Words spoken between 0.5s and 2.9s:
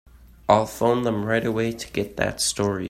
phone them right away to get that story.